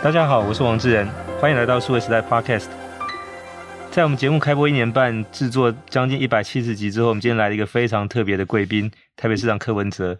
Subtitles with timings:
[0.00, 1.08] 大家好，我是王志仁，
[1.40, 2.68] 欢迎来到数位时代 Podcast。
[3.90, 10.16] 在我们节目开播一年半，制作将近一百七十集之后，我们今天来了一个非常特别的贵宾——台北市长柯文哲。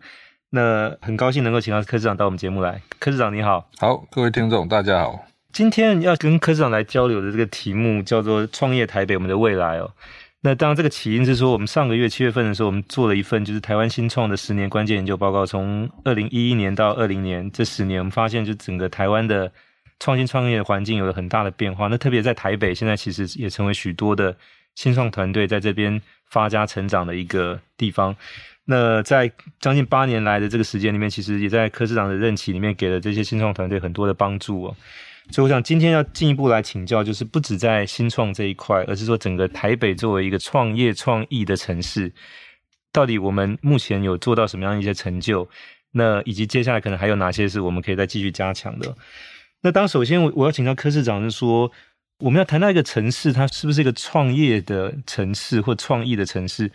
[0.51, 2.83] 那很高兴能够请到柯市长到我们节目来。
[2.99, 3.71] 柯市长你好。
[3.79, 5.25] 好，各位听众大家好。
[5.53, 9.89] 今天要跟柯市长来交流的这个题目叫做“创业台北，我们的未来”哦。
[10.41, 19.53] 那当然，这个起因是说，我们上个月七月份的时候，我们做了一份就是台湾新创的十年关键研究报告，从二零一一年到二零年这十年，我们发现就整个台湾的。
[20.01, 24.37] 创新创业的环境有了很大的变化，那特别在台北，现在其实也成为许多的
[24.75, 28.15] 新创团队在这边发家成长的一个地方。
[28.65, 29.31] 那在
[29.61, 34.77] 将近八年来的这个时间里面，其实也在柯市长的任期里面给了这些新创团队很多的帮助哦。
[35.31, 42.13] 所以我想今天要进一步来请教，就是不止在新创这一块，而是说整个台北作为一个创业创意的城市，
[42.93, 45.49] 到底我们目前有做到什么样一些成就？
[45.91, 48.95] 那以及接下来可能还有哪些是我们可以再继续加强的？
[49.63, 51.71] 那当首先我我要请教柯市长是说，
[52.21, 56.71] 我们要谈到一个城市，它是不是一个创业的城市或创意的城市？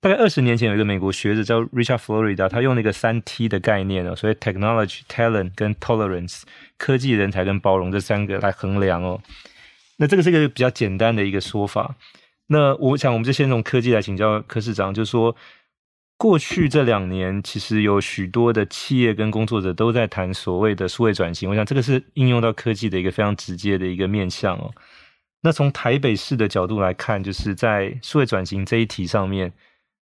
[0.00, 6.42] 大概二十年前有一个美国学者叫 Richard Florida，他用那个三 T 的概念哦，所以 Technology、Talent 跟 Tolerance，
[6.76, 9.20] 科技、人才跟包容这三个来衡量哦。
[9.96, 11.94] 那这个是一个比较简单的一个说法。
[12.48, 15.34] 那我想我们就先从科技来请教柯市长，就是说。
[16.18, 21.50] 过去这两年，其实有许多的企业跟工作者都在谈所谓的数位转型。
[21.50, 24.72] 我想这个是应用到科技的一个非常直接的一个面向哦。
[25.42, 29.52] 那从台北市的角度来看，就是在数位转型这一题上面，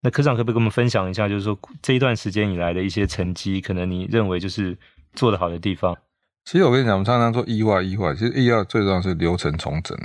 [0.01, 4.75] 那科长可不可以跟我们分享一下，就是说这一段时间以来的一些成绩，可能你认为就是
[5.13, 5.95] 做得好的地方？
[6.43, 9.95] 其实我跟你讲，我们常常说 E 化 E 化，其实 E 化最重要是流程重整，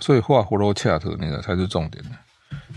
[0.00, 2.10] 所以画 flow chart 那个才是重点的。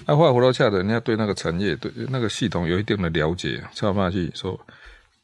[0.07, 4.59] 那画葫芦恰的，人家对那个产业、对那个系统有一定的了解，才有办法去说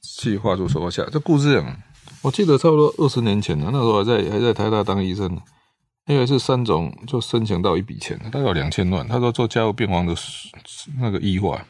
[0.01, 1.03] 去画出葫芦恰。
[1.11, 1.77] 这故事讲，
[2.23, 5.39] 我记得差不多二十年前了，那时候还在还在台大当医生，
[6.07, 9.07] 因为是三总就申请到一笔钱，大概两千万。
[9.07, 10.16] 他说做家务病房的
[11.00, 11.63] 那个医化，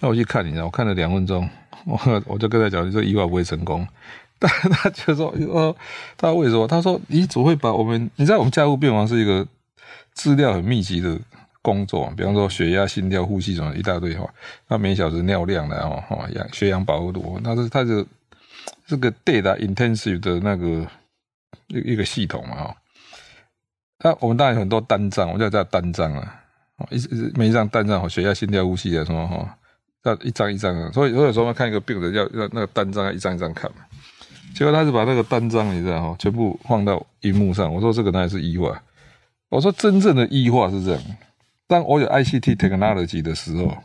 [0.00, 1.48] 那我去看，你知道，我看了两分钟，
[1.86, 3.86] 我我就跟他讲，你这医化不会成功。
[4.38, 5.74] 但他就说，说
[6.18, 6.68] 他为什么？
[6.68, 9.46] 他说你只会把我们，你知道我们家务病房是一个
[10.12, 11.18] 资料很密集的。
[11.66, 14.24] 工作，比方说血压、心跳、呼吸什么一大堆哈，
[14.68, 18.06] 那每小时尿量然后哈氧血氧饱和度，那是它是
[18.86, 20.86] 这个 data intensive 的那个
[21.66, 22.76] 一一个系统嘛哈。
[24.04, 26.40] 那我们当然很多单张，我叫叫单张啊，
[26.90, 29.58] 一一每一张单张血压、心跳、呼吸啊什么哈，
[30.04, 30.92] 要一张一张的。
[30.92, 33.78] 所以有时候看一个病人要要那个单张一张一张看嘛。
[34.54, 37.74] 结果他是把那个单张你知道哈，全部放到荧幕上。
[37.74, 38.80] 我说这个当然是医化，
[39.48, 41.02] 我说真正的医化是这样。
[41.68, 43.76] 当我有 ICT technology 的时候，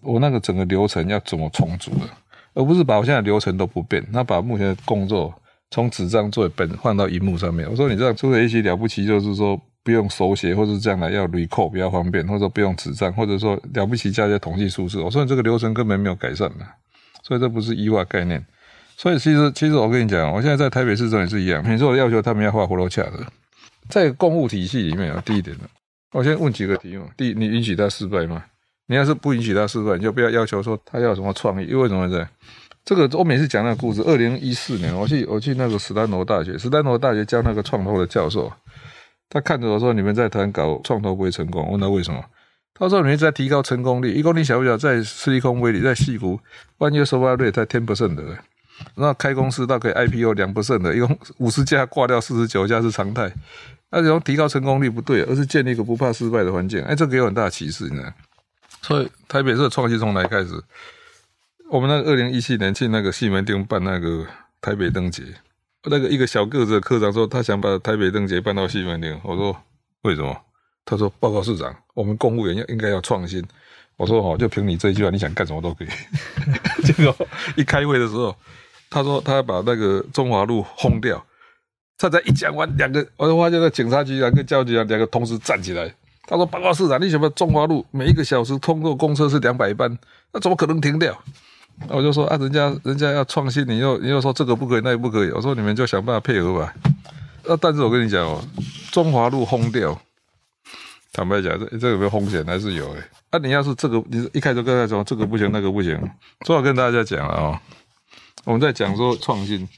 [0.00, 2.08] 我那个整个流程要怎么重组的，
[2.54, 5.32] 而不是把我现在流程都不变，那把目前的工作
[5.70, 7.68] 从纸张作为本换到荧幕上面。
[7.70, 15.00] 我说你这样出了一些了不起，就是说不用手写，或者是这样来要 record 比较方便，或者说不用纸张，或者说了不起加一些统计数字。
[15.00, 16.66] 我说你这个流程根本没有改善嘛，
[17.22, 18.44] 所以这不是 E 化概念。
[18.96, 23.26] 所以其实其实我跟你讲，我现在在台北市政也是一样，你说我要求他们要画 flow chart 的，
[23.88, 25.64] 在公务体系里面啊，第一点呢。
[26.12, 28.44] 我先问几个题目：第一，你允许他失败吗？
[28.86, 31.66] 你要是不允许他失败，你就不要要求说他要什么创意。
[31.66, 32.28] 因为什么呢？
[32.84, 34.02] 这个我每次讲那个故事。
[34.02, 38.52] 二零一四年，我去我去那个史丹罗大学，史丹罗大学教那个创投的教授，
[39.30, 42.22] 他看着我说：“你们在谈搞创投不会成功。”问他为什么？
[42.74, 44.12] 他说：“你们在提高成功率。
[44.12, 44.76] 一公里晓不晓？
[44.76, 46.40] 在矽利空威里，在矽谷
[46.78, 48.22] ，one year survival rate 才 ten percent 的。
[48.96, 53.32] 那开公司到可以 IPO 两不胜的，一共五十家挂掉四十九家是常态。”
[53.92, 56.82] 那这种提高成功率不对，而是建立一个不怕失败的环境。
[56.82, 58.12] 哎，这给我很大的启示，你知道？
[58.80, 60.60] 所以台北市创新从哪开始？
[61.70, 64.26] 我们那个二零一七年去那个西门町办那个
[64.62, 65.22] 台北灯节，
[65.84, 69.20] 那个一个小个子的科长说他想把台北灯节办到西门町。
[69.22, 69.54] 我说
[70.02, 70.34] 为什么？
[70.84, 73.44] 他说报告市长，我们公务员要应该要创新。
[73.98, 75.88] 我说哦，就凭你这一句话，你想干什么都可以。
[76.82, 77.14] 结果
[77.56, 78.34] 一开会的时候，
[78.88, 81.22] 他说他要把那个中华路轰掉。
[82.02, 85.88] 他才一讲完，两个我就发现那警察局两个交警啊，两个同时站起来。
[86.26, 89.96] 他说：“报告市长，你想不想中华路每一个小时通过公车是两百班，
[90.32, 91.16] 那怎么可能停掉？”
[91.88, 96.74] 我就说：“啊，人家人家要创新，你又你又说这个不可以，那也不可以。”我说：“你们就想办法配合吧。”
[97.46, 98.42] 那但是我跟你讲哦，
[98.90, 99.96] 中华路轰掉，
[101.12, 102.44] 坦白讲，这这有没有风险？
[102.44, 103.02] 还是有诶。
[103.30, 105.98] 啊，你要是这个，你一开始跟他说这个不行，那个不行，
[106.44, 107.58] 最好跟大家讲了哦。
[108.44, 109.68] 我们在讲说创新。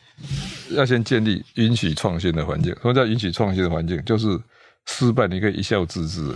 [0.71, 2.73] 要先建立允许创新的环境。
[2.75, 4.03] 什么叫允许创新的环境？
[4.05, 4.39] 就是
[4.87, 6.35] 失败你可以一笑置之，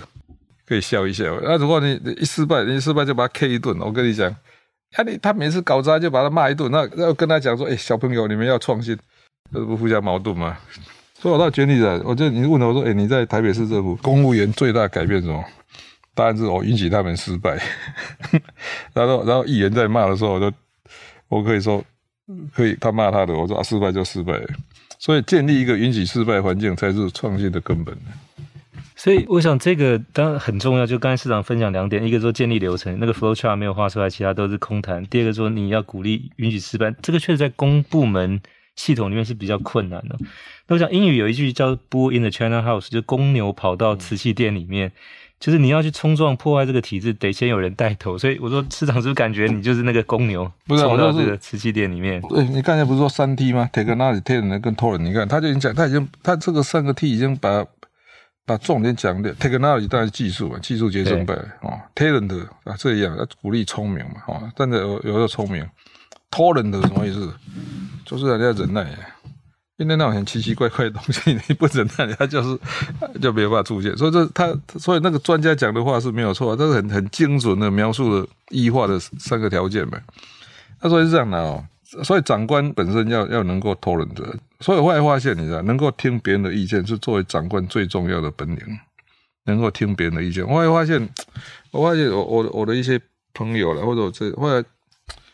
[0.67, 1.25] 可以笑一笑。
[1.43, 3.79] 那如果你一失败，你一失败就把他 K 一顿。
[3.81, 4.35] 我跟你讲，
[4.91, 6.71] 他你他每次搞砸就把他骂一顿。
[6.71, 8.97] 那要跟他讲说：“哎，小朋友，你们要创新。
[9.53, 10.59] 这不互相矛盾吗？
[11.21, 15.43] 所以我到监理人，我就你问我说，哎，你在台北市政府公务员最大改变什么？
[16.15, 17.59] 答案是我允许他们失败。
[18.93, 20.53] 然后，然后议员在骂的时候，我就
[21.29, 21.83] 我可以说，
[22.55, 24.41] 可以他骂他的，我说啊，失败就失败。
[24.99, 27.97] 所以建立一个允许失败环境，才是创新的根本。
[28.97, 30.85] 所以我想这个当然很重要。
[30.85, 35.05] 就刚才市长分享两点，一个说建立流程，那个 flow chart 没有画出来，其他都是空谈。
[35.07, 38.41] 第二个说你要鼓励允许失败，这个确实在公部门
[38.75, 40.17] 系统里面是比较困难的。
[40.67, 44.91] 那我想英语有一句叫 “bull in the China house”，就公牛跑到瓷器店里面。
[45.41, 48.19] 就是你要去冲撞破坏这个体制，得先有人带头。
[48.19, 52.21] 所以我说，市长是不是感觉你就是那个公牛，冲到这个瓷器店里面？
[52.23, 57.65] 对，你刚才不是说三 T 吗？Technology、Talent 跟 Torrent，你看他就已经讲，他已经他这个三个 T 已经把
[58.45, 61.79] 把重点讲的 Technology 当然是技术嘛，技术决胜败哦。
[61.95, 65.65] Talent 啊，这样要鼓励聪明嘛，哦，但是有有的聪明
[66.31, 67.33] ，Torrent 什么意思？
[68.05, 68.87] 就是人家忍耐。
[69.79, 72.59] 因为那种很奇奇怪怪的东西，你不忍耐，它就是
[73.23, 73.97] 就没有办法出现。
[73.97, 79.97] 所以这他，所以那个专家讲的话是没有错，这是很很精准的描述了异化的三个条件嘛。
[80.81, 81.65] 他说是这样的哦，
[82.03, 88.59] 所以长官本身要要能够托人的，所以我也发现你知道，能够听别人的意见是作为长官最重要的本领，
[89.45, 90.45] 能够听别人的意见。
[90.45, 91.09] 我会发现，
[91.71, 93.01] 我发现我我我的一些
[93.33, 94.65] 朋友了，或者我这后来。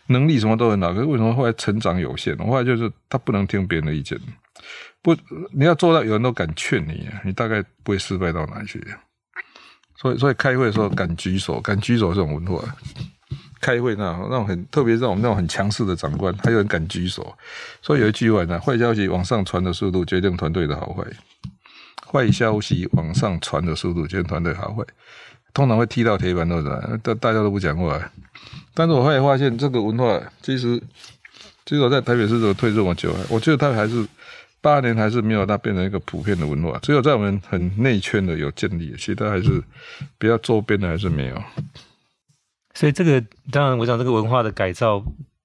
[0.09, 2.37] 能力什么都很好，可是为什么后来成长有限？
[2.39, 4.19] 后来就是他不能听别人的意见，
[5.03, 5.17] 不，
[5.53, 8.83] 你要做到有人都敢劝你，你大概不会失败到哪去。
[9.97, 12.63] 所以，所以开会的时候敢举手，敢举手这种文化，
[13.61, 17.35] 开会那种那种很特别，是我们那种很强势的长官，还有人敢举手。
[17.81, 21.05] 所以有一句话呢，坏消息往上传的速度决定团队的好坏。
[22.07, 24.85] 坏消息往上传的速度决定团队好坏，
[25.55, 26.69] 通常会踢到铁板都是，
[27.03, 27.99] 大大家都不讲话。
[28.75, 30.77] 但是我后来发现，这个文化其实，
[31.65, 34.05] 其实我在台北市这个退这么久，我觉得它还是
[34.61, 36.77] 八年还是没有它变成一个普遍的文化。
[36.83, 39.63] 只有在我们很内圈的有建立，其他还是
[40.19, 41.43] 比较周边的还是没有。
[42.75, 43.23] 所以这个
[43.53, 45.01] 当然，我想这个文化的改造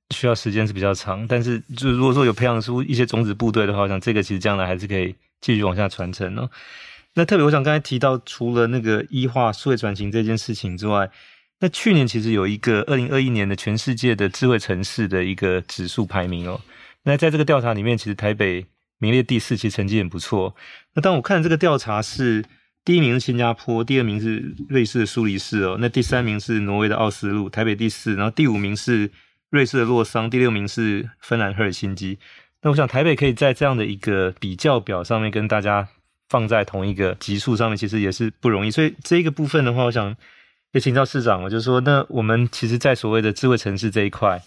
[0.10, 1.28] 需要时间是比较长。
[1.28, 6.50] 但是，就如果说有培养出一些种子部队的话，我想这个其实将来还是可以继续往下传承哦。
[7.14, 11.12] 那特别我想刚才提到，除了那个 E 化数位转型这件事情之外。
[11.62, 16.62] 那去年其实有一个二零二一年的全世界的智慧城市的一个指数排名哦。
[17.04, 18.66] 那在这个调查里面，其实台北
[18.98, 20.56] 名列第四，其实成绩很不错。
[20.94, 22.46] 那当我看这个调查是
[22.86, 29.12] 第一名是新加坡，第二名是瑞士的苏黎世哦，那第三名是挪威的奥斯陆，台北第四，然后第五名是
[29.50, 32.18] 瑞士的洛桑，第六名是芬兰赫尔辛基。
[32.62, 35.90] 那我想台北可以在这样的一个比较表上面跟大家
[36.30, 38.72] 放在同一个级数上面，其实也是不容易。
[38.72, 40.16] 所以这个部分的话，我想。
[40.72, 44.42] 也请教市长，我就说，那我们其实，在所谓的智慧城市这一块，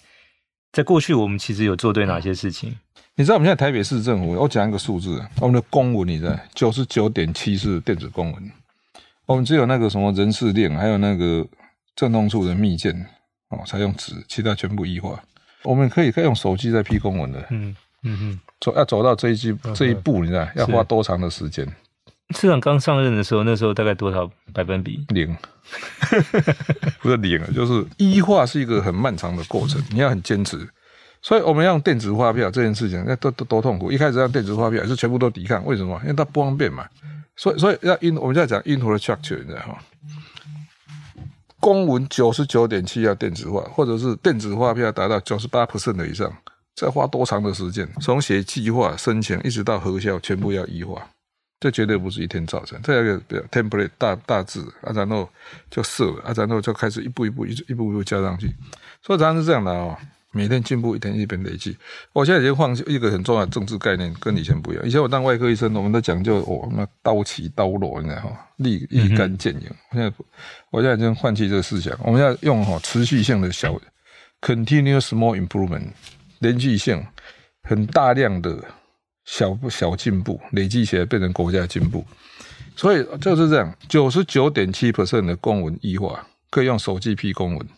[0.72, 2.76] 在过去我们其实有做对哪些事情？
[3.16, 8.50] 你知道我们现在台北市政府，我讲一个数字，我们的公文，你知道，九十九点七是电子公文，
[9.26, 11.46] 我们只有那个什么人事令，还有那个
[11.96, 12.94] 政通处的密件
[13.48, 15.22] 哦，才用纸，其他全部异化。
[15.64, 21.66] 我们可以可以用手机在批公文的，嗯嗯嗯，走要走到这一季这一步，你知道要花多长的时间？
[22.32, 25.05] 市长刚上任的时候，那时候大概多少百分比？
[25.08, 25.37] 零，
[27.00, 30.69] 不是零，就是 E 化是一个很漫长的过程，你要很坚持。
[31.20, 33.93] 所以我们要用电子发票这件事情，那多多多痛苦。
[33.93, 35.96] 一开始让电子发票是全部都抵抗，为什么？
[36.03, 36.84] 因为它不方便嘛。
[37.36, 39.79] 所以所以要 in，我们在讲 infrastructure，你知道吗？
[41.60, 46.31] 公文九十九点七要电子化，或者是电子发票达到九十八 percent 的以上，
[46.74, 47.89] 再花多长的时间？
[48.01, 51.06] 从写计划、申请一直到核销，全部要 E 化。
[51.62, 55.28] 这绝对不是一天造成，这个比较 template 大大致，啊，然后
[55.70, 58.52] 就设了，啊，然后就开始一步一步一一步一步加上去，
[59.00, 59.96] 所以常常是这样的哦，
[60.32, 61.76] 每天进步一天一边累积。
[62.12, 64.84] 我现在已经放弃一个很重要的政治概念，跟以前不一样。
[64.84, 69.70] 以前我当外科医生，我们都讲究哦，那刀起刀落，你知道哈，立立竿见影。
[69.92, 70.12] 我现在
[70.70, 73.81] 我现在已经放弃这个思想，我们要用哈持续性的小
[74.40, 75.90] continuous small improvement，
[76.40, 77.06] 连续性
[77.62, 78.58] 很大量的。
[79.24, 82.05] 小不小进步累积起来变成国家进步，
[82.74, 83.74] 所以就是这样。
[83.88, 87.69] 九十九点七 percent 的公文异化可以用手机批公文，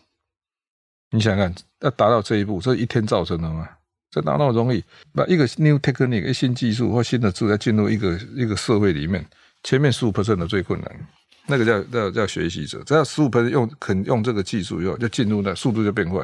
[1.11, 3.69] 你想想看，要达到这一步，这一天造成的吗？
[4.09, 4.83] 这哪那么容易？
[5.13, 9.25] 把一个 new technique 一新技术或新的字要进入一个一个社会里面，
[9.63, 11.07] 前面十五 percent 的最困难，
[11.47, 16.23] 那个叫叫叫学习者，只要十五 percent 用肯用这个技术以后，就进入那速度就变快。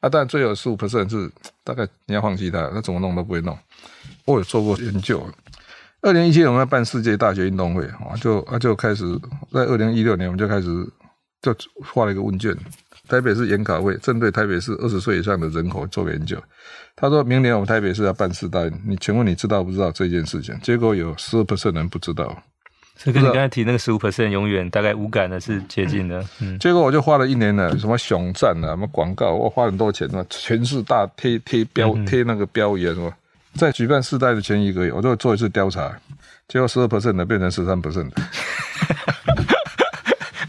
[0.00, 1.30] 啊，当然最后十五 percent 是
[1.64, 3.58] 大概你要放弃它，那怎么弄都不会弄。
[4.24, 5.26] 我有做过研究，
[6.02, 9.04] 二零一七年我们要办世界大学运动会啊，就啊就开始
[9.52, 10.68] 在二零一六年我们就开始
[11.40, 12.54] 就画了一个问卷，
[13.08, 16.40] 台北市研考会针对台北市二十岁以上的人口做研究。
[16.94, 20.58] 他说明年我们台北市要办世大，你请问你知道不知道这件事情？
[20.60, 22.42] 结果有十二 percent 人不知道。
[22.96, 26.24] 所以跟你刚才提那个十五 percent 永远大概无感的是接近的。
[26.40, 33.12] 嗯，结果我就花了一年了，什么熊赞啊，什么广告，我花很多钱嘛，全市大贴贴标贴那个标语啊什么。
[33.54, 35.94] 在举办世代的前一个月，我就做一次调查，
[36.48, 38.22] 结果十二 percent 的变成十三 percent 的。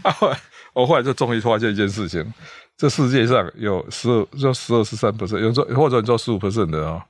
[0.02, 0.38] 啊，后来
[0.72, 2.32] 我后来就终于发现一件事情。
[2.76, 7.04] 这世界上有十二，就十二十三 percent，有做或者你做十五 percent 的啊，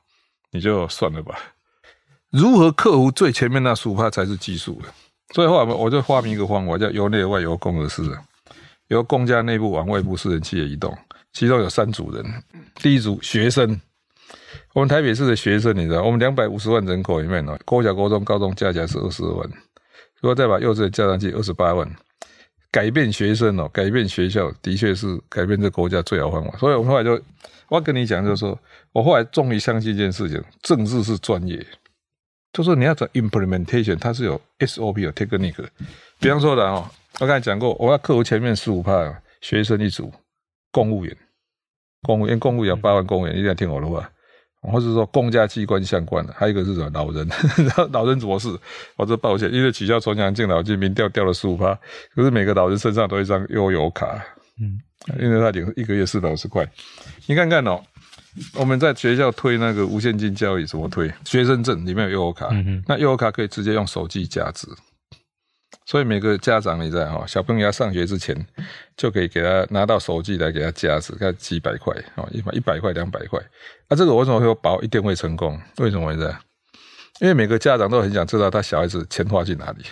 [0.50, 1.38] 你就算了吧。
[2.30, 4.88] 如何克服最前面那十五趴才是技术的。
[5.34, 8.16] 所以后来我就发明一个方法，叫由内外由共而私，
[8.88, 10.96] 由公家内部往外部私人企业移动。
[11.32, 12.24] 其中有三组人，
[12.76, 13.80] 第一组学生，
[14.72, 19.48] 我们台北市的学生，你知道，我们两百五十万人口里面呢，国小、国中、高中加起来是二十二万，
[20.20, 21.88] 如果再把幼稚园加上去，二十八万。
[22.70, 26.58] 改变学生哦，改变学校的确是改变这国家最好方法。
[26.58, 27.18] 所以我后来就，
[27.68, 28.58] 我跟你讲，就是说
[28.92, 31.64] 我后来终于相信一件事情：政治是专业，
[32.52, 35.66] 就是你要找 implementation，它是有 SOP 有 technique。
[36.18, 36.88] 比方说的哦，
[37.20, 40.12] 我刚才讲过，我要克服前面十五趴学生一组，
[40.72, 41.16] 公务员，
[42.02, 44.10] 公务员公务员八万公务员，一定要听我的话。
[44.60, 47.28] 或者说公家机关相关的，还有一个是什么老人，
[47.92, 48.48] 老人怎么事？
[48.96, 51.72] 我这抱歉，因为取消重阳敬老金，民调掉了十五趴，
[52.12, 54.20] 可是每个老人身上都有一张悠游卡，
[54.60, 54.76] 嗯，
[55.20, 56.68] 因为他领一个月四百五十块。
[57.26, 57.80] 你看看哦，
[58.54, 61.12] 我们在学校推那个无现金交易怎么推？
[61.24, 64.66] 学生证里面有悠游卡，嗯、那悠游卡可以直接用手机加值。
[65.84, 68.36] 所以每个家长你在哈，小朋友要上学之前，
[68.96, 73.40] 就可以给他拿到手机来给他加值，看几百块哦，一百一百块两百块。
[73.88, 75.58] 啊，这个我为什么会有保一定会成功？
[75.78, 76.40] 为什么会这样？
[77.20, 79.84] 因为每个家长都很想知道他小孩子钱花去哪里，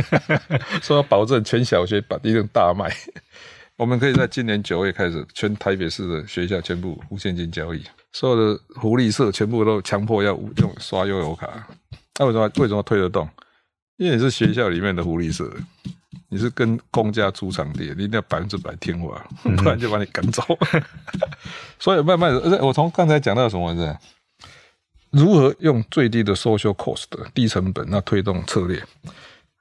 [0.82, 2.94] 说要保证全小学把一定大卖。
[3.76, 11.48] 我们可以在今年九月开始，全台北市的学校全部无现金交易，所有的福利社全部都强迫要用刷悠游卡。
[12.18, 13.28] 那为什么为什么推得动？
[13.96, 15.52] 因为你是学校里面的福利社，
[16.28, 20.42] 你是跟公家租场地，你一定要百分之百听话，不然就把你赶走。
[21.80, 23.96] 所以慢慢的，我从刚才讲到什么呢？
[25.10, 28.80] 如何用最低的 social cost 低成本那推动策略？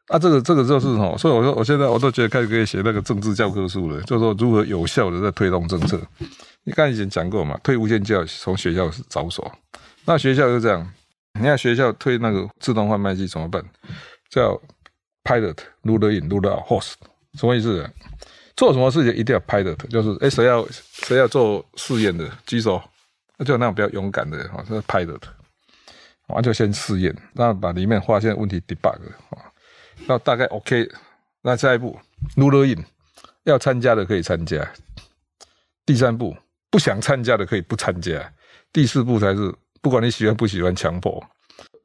[0.07, 5.99] 啊，这个这个就是哈，所以我说我现在我都觉得开始可以写那个政治教科书了，就是说如何有效的在推动政策。
[6.63, 9.51] 你刚才以前讲过嘛，推无限教育从学校着手，
[10.05, 10.93] 那学校就这样，
[11.39, 13.63] 你看学校推那个自动贩卖机怎么办？
[14.29, 14.59] 叫
[15.23, 16.93] pilot roll in roll out host
[17.35, 17.89] 什么意思？
[18.55, 22.81] 做什么事情一定要 pilot，就是哎，谁要谁要做试验的举手，
[23.45, 25.21] 就那种比较勇敢的啊，是 pilot，
[26.27, 28.99] 我就先试验，然后把里面发现问题 debug
[29.31, 29.51] 啊，
[30.07, 30.89] 那大概 OK，
[31.41, 31.97] 那下一步
[32.35, 32.83] roll in
[33.43, 34.67] 要参加的可以参加，
[35.85, 36.35] 第三步
[36.69, 38.33] 不想参加的可以不参加，
[38.71, 41.23] 第四步才是不管你喜欢不喜欢强迫。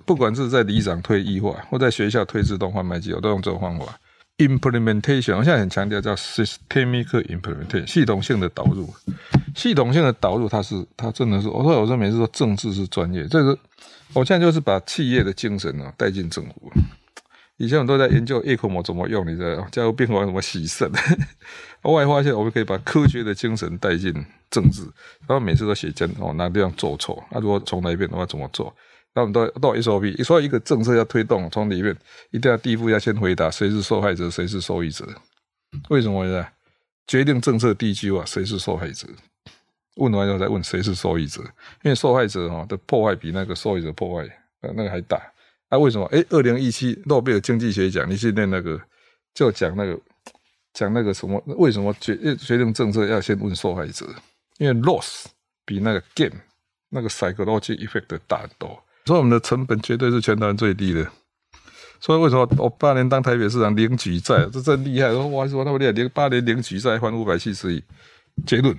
[0.06, 3.98] 不管是在里长推异化，或在学校推自动贩卖机，我都用这种方法。
[4.38, 8.88] Implementation，我现在很强调叫 systemic implementation，系统性的导入。
[9.54, 13.58] 系统性的导入，它是它真的是，我说我说每次说政治是专业，这个
[14.14, 16.72] 我现在就是把企业的精神呢带进政府。
[17.58, 20.90] 以前我们都在研究 ECMO 怎么用，你知道加入病房怎么洗肾。
[21.82, 24.12] 后来发现我们可以把科学的精神带进
[24.48, 24.82] 政治，
[25.26, 28.74] 然后每次都写真哦，哪个地方做错，那如果重来一遍的话怎么做？
[29.14, 31.96] 那我们都到 SOP，所以一个政策要推动，从里面
[32.30, 35.04] 一定要第一步要先回答谁是受害者，谁是受益者？
[35.88, 36.46] 为什么呢？
[37.08, 39.08] 决定政策第一句话，谁是受害者？
[39.96, 41.42] 问完之后再问谁是受益者？
[41.82, 44.22] 因为受害者哈的破坏比那个受益者破坏
[44.60, 45.20] 呃那个还大。
[45.68, 46.06] 啊、为什么？
[46.06, 48.80] 诶二零一七诺贝尔经济学奖，你去念那个
[49.34, 49.98] 就讲那个
[50.72, 51.42] 讲那个什么？
[51.58, 54.06] 为什么决决定政策要先问受害者？
[54.58, 55.26] 因为 loss
[55.64, 56.32] 比那个 gain
[56.88, 58.82] 那个 psychology effect 大很多。
[59.04, 61.06] 所以我们的成本绝对是全台最低的。
[62.00, 65.10] 所以为什么我八年当台北市长零举债，这真厉害！
[65.10, 67.82] 说哇，说那么厉害，零八年零举债还五百七十亿。
[68.46, 68.78] 结论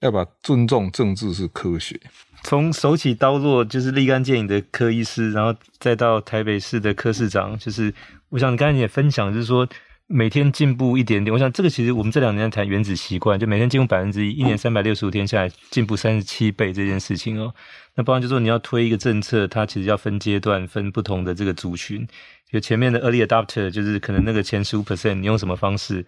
[0.00, 2.00] 要把尊重政治是科学，
[2.42, 7.92] 从手起刀落就是立竿见影的柯医师，然后再到台北市的柯市长，就是
[8.28, 9.68] 我想你刚才也分享，就是说。
[10.08, 17.52] 每天进步一点点，我想这个其实我们这两年谈原子习惯，就每天进步百分之一，一年三百六十五天下来进步三十七倍这件事情哦。
[17.96, 22.06] 那不然就说你要推一个政策，它其实要分阶段、分不同的这个族群。
[22.52, 26.06] 就前面的 early adopter 就是可能那个前十五 percent，你用什么方式？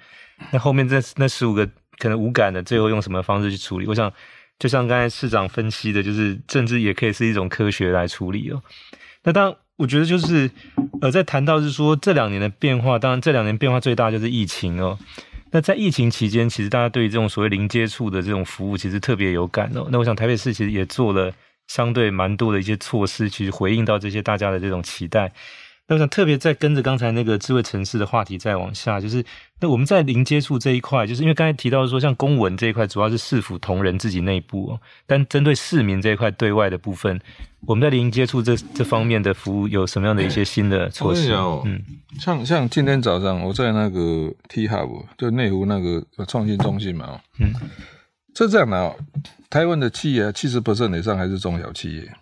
[0.53, 1.69] 那后面这那十五个
[1.99, 3.87] 可能无感的，最后用什么方式去处理？
[3.87, 4.13] 我想
[4.59, 8.63] 就像刚才市长分析的，就是政治也可以是一种科学来处理哦。
[9.25, 10.51] 那当然我觉得就是，
[11.01, 14.99] 呃，在谈到是说这两年的变化，当然这两年变化最大就是疫情哦。
[15.51, 19.87] 那在疫情期间，其实大家对于这种所谓零接触的这种服务，其实特别有感哦。
[19.91, 21.33] 那我想台北市其实也做了
[21.69, 25.33] 相对蛮多的一些措施，其实回应到这些大家的这种期待。
[25.89, 29.25] 那我想特别再跟着刚才那个智慧城市的话题再往下，就是
[29.59, 37.19] 那我们在零接触这一块，就是因为刚才提到说，像公文这一块主要是市府同仁自己内部哦，但针对市民这一块对外的部分，
[37.67, 41.33] 我们在零接触这这方面的服务有什么样的一些新的措施？
[41.33, 41.83] 哦、嗯，
[42.21, 47.51] 像像今天早上我在那个 T Hub 就内湖那个创新中心嘛，嗯，
[48.35, 48.95] 是这样的哦，
[49.49, 52.13] 台湾的企业七十 percent 以上还是中小企业。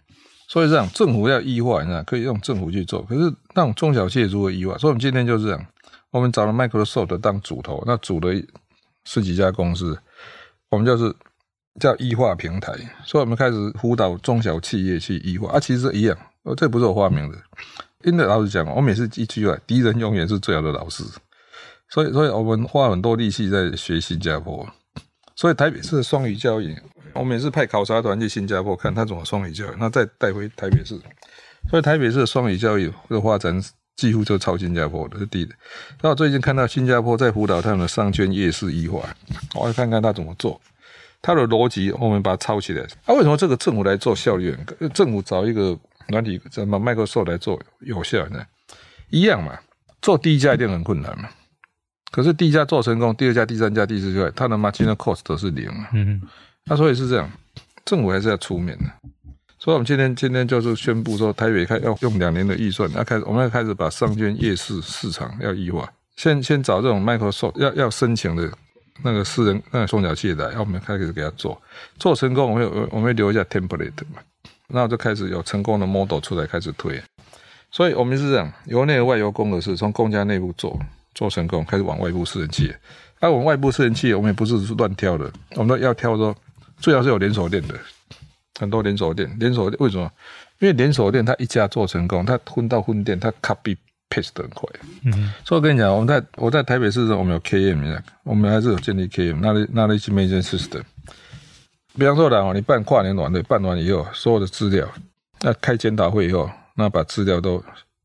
[0.49, 3.03] 所以这样，政府要异化，你可以用政府去做。
[3.03, 4.77] 可是那种中小企业如何异化？
[4.77, 5.67] 所以我们今天就是这样，
[6.11, 8.31] 我们找了 Microsoft 当主头，那组了
[9.05, 9.99] 十几家公司，
[10.69, 11.13] 我们就是
[11.81, 12.75] 叫异化平台。
[13.05, 16.17] 所以我们开始辅导中小企业去异化啊，其实一样。
[16.57, 17.39] 这不是我发明的，
[18.05, 21.03] 因为老实讲，我每次一句话，敌人永远是最好的老师。
[21.89, 24.69] 所以，所以我们花很多力气在学新加坡。
[25.35, 26.77] 所以台北市双语教育。
[27.15, 31.01] 我每次派考察团去新加坡看他怎么双语教育，那再带回台北市，
[31.69, 33.61] 所以台北市的双语教育的发展
[33.97, 35.49] 几乎就超新加坡的，是第一。
[36.03, 39.01] 那我最近看到新加坡在辅导他们的商圈夜市异化，
[39.55, 40.61] 我要看看他怎么做，
[41.23, 42.83] 他的逻辑我们把它抄起来。
[43.07, 44.89] 啊，为什么这个政府来做效率很高？
[44.89, 45.77] 政府找一个
[46.09, 48.45] 软体怎么 Microsoft 来做有效呢？
[49.11, 49.59] 一样嘛，
[50.03, 51.29] 做第一家一定很困难嘛。
[52.13, 55.89] 可是第一家做成功，第二家、第三家、第四家，他的 marginal cost 都是零嘛。
[55.95, 56.23] 嗯
[56.67, 57.31] 那所以是这样，
[57.85, 58.85] 政府还是要出面的。
[59.59, 65.91] 所以，我们今天今天就是宣布说，台北开要用两年的预算，要开始，我们要开始把商圈夜市市场要异化。
[66.17, 68.51] 先先找这种 Microsoft 要要申请的
[69.03, 71.61] 那个私人那个中小企业来，要我们开始给他做，
[71.99, 74.21] 做成功，我们会我们留一下 template 嘛，
[74.69, 77.03] 然后就开始有成功的 model 出来开始推。
[77.71, 80.79] 所以我们是这样，由内而外由公而私，从公家内部做
[81.15, 82.79] 做成功，开始往外部私人企业。
[83.21, 86.37] 而、啊、我们外部私人企业，我们也不是乱挑的，我们要挑说。
[86.79, 87.75] 最好是有连锁店的，
[88.59, 89.35] 很多连锁店。
[89.39, 90.11] 连锁店为什么？
[90.59, 93.77] 因为连锁店它一家做成功，它分到分店，它 copy
[94.09, 94.69] paste 的很快。
[95.05, 100.83] 嗯，所以我跟你讲，我们在我在台北市的时候，我们有 KM，我们还是有建立 KM，那里那里去 management system。
[101.99, 104.87] 比方说啦，你办跨年晚会，办完以后，所有的资料，
[105.41, 107.63] 那开检讨会以后，那把资料都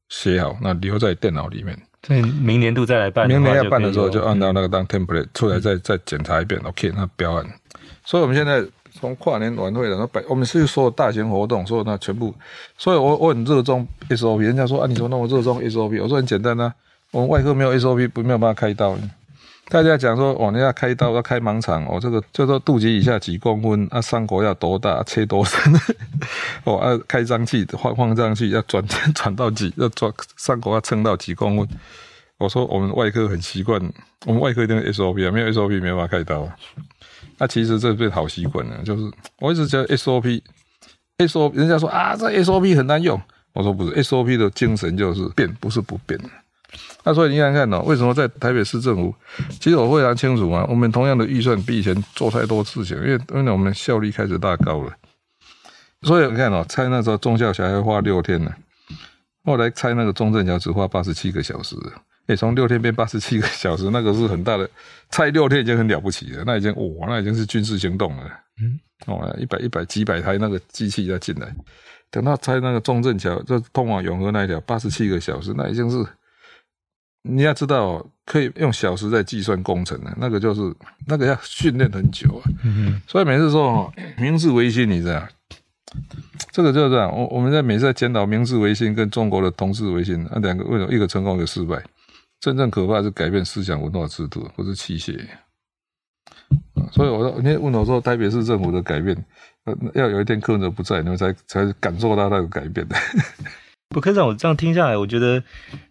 [0.09, 1.77] 写好，那留在电脑里面。
[2.07, 6.59] 所以明年度再来办，明年要办的时候，就按照那个当 template 出来再，再再检查一遍。
[6.63, 7.45] OK，那标案。
[8.03, 12.33] 所以，我们现在从跨年晚会，然后百，我们是所有大型活动，所有那全部。
[12.77, 16.01] 所以我我很热衷 SOP，人家说啊，你怎么那么热衷 SOP？
[16.01, 16.73] 我说很简单啊，
[17.11, 18.97] 我们外科没有 SOP，不没有办法开刀。
[19.69, 25.73] 大家讲说，哦，你要开刀要开盲肠，哦，这个叫做肚脐以下几公分，啊，伤口要多大，切多深，
[26.65, 31.65] 哦，啊，开脏器放放脏器要转 转到几，要转伤口要撑到几公分。
[32.37, 33.79] 我说我们外科很习惯，
[34.25, 36.49] 我们外科一定 SOP 啊，没有 SOP 没有办法开刀。
[37.41, 43.19] 那、其实这变好习惯了，就是我一直觉得 SOP，SOP，人家说啊，这 SOP 很难用。
[43.53, 46.19] 我说不是，SOP 的精神就是变，不是不变。
[47.03, 49.15] 那所以你看看哦，为什么在台北市政府，
[49.59, 54.93] 其实我非常清楚啊，我们同样的预算比以前做太多事情，因为因为我们效率开始大高了。
[56.03, 58.53] 所以你看哦，拆那时候忠孝桥要花六天呢，
[59.43, 61.75] 后来拆那个中正桥只花八十七个小时。
[62.27, 64.69] 诶，从六天变八十七个小时，那个是很大的，
[65.09, 68.23] 拆六天已经很了不起了，那已经哇，那已经是军事行动了。
[68.61, 71.53] 嗯，哦，一百一百几百台那个机器要进来，
[72.09, 76.05] 等到拆那个中正桥，就通往永和那一条，八十七个小时，那已经是
[77.23, 80.61] 你要知道，可以用小时在计算工程的，那个就是
[81.07, 82.51] 那个要训练很久啊。
[82.63, 85.27] 嗯，所以每次说明治维新，你知道，
[86.51, 87.11] 这个就是这样。
[87.11, 91.81] 我我们在每次在检讨明治维新跟中国的同治维新，那两个为什么一个成功一个失败？
[92.41, 95.15] 真正可怕的是改变思想文化制度，不是器械。
[96.91, 99.15] 所以我说，你问我说，台北市政府的改变，
[99.93, 102.95] 要有一天柯文哲不在，你们才才感受到那个改变的。
[103.89, 105.43] 不，科长，我这样听下来，我觉得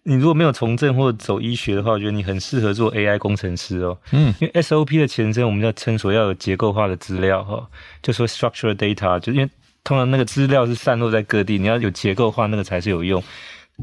[0.02, 3.96] 你如果没有从政或走医学的话，我觉得你很适合做 AI 工程师哦。
[4.10, 7.70] 嗯，因为 SOP 的前身，我们要称所要有结构化的资料哈，
[8.02, 9.48] 就说 structural data，就因为
[9.84, 13.22] 通常那个资料是散落在各地，你要有结构化，那个才是有用。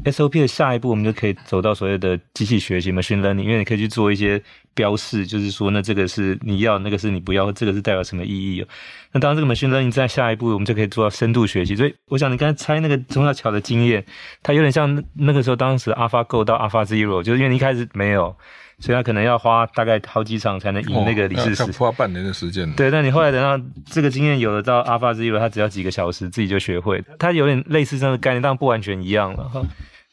[0.06, 4.42] SOP 的下一步，我们就可以走到所谓的机器学习 （machine learning），因为你可以去做一些
[4.74, 8.66] 标示，就是说，那这个是你要，那个是你不要，这个是代表什么意义。
[9.12, 11.76] 那当然，这个 machine learning 在下一步，我们就可以做到深度学习。
[11.76, 14.06] 所以，我想你刚才猜那个中小桥的经验，
[14.42, 18.36] 它有点像那个时候当时 AlphaGo 到 AlphaZero，就是因为你一开始没有。
[18.80, 22.72] 所以他可能要花大概好几场才能赢那个李世石，哦、花半年的时间。
[22.74, 27.04] 对，但你后来等到这个经验有了，到 AlphaZero，他只要几个小时自己就学会。
[27.18, 29.62] 他有点类似这样的概念，但不完全一样了哈。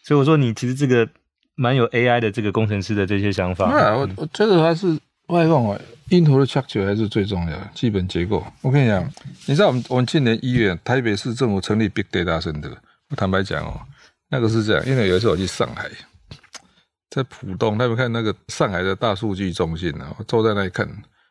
[0.03, 1.07] 所以我说你其实这个
[1.57, 3.68] 蛮有 AI 的这个工程师的这些想法。
[3.70, 4.98] 那、嗯、我我觉得还是
[5.29, 8.42] 外放啊，因图的 structure 还是最重要的基本结构。
[8.62, 9.05] 我跟你讲，
[9.46, 12.72] 你知道我们我们今年一月台北市政府成立 Big Data Center，
[13.11, 13.79] 我坦白讲哦，
[14.31, 15.88] 那个是这样，因为有一次我去上海，
[17.14, 20.85] 在浦东，他们看那个上海的大数据中心啊，我坐在那里看，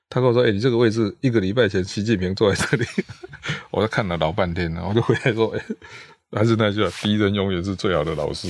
[0.09, 2.85] 他跟我说：“哎、欸，你这个位置一个礼拜前习近平坐在这里。”
[3.69, 8.47] 我就看了老半天了，我就回来说：“哎、欸，还是那句话，敌人永远是最好的老师。”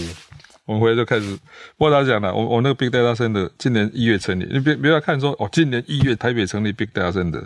[0.65, 1.37] 我们回来就开始，
[1.75, 2.33] 不知道讲了。
[2.33, 7.43] 我我那个 Big Data Center 今年一月成立，你别不要看说哦，今年一月台北成立 Big Data Center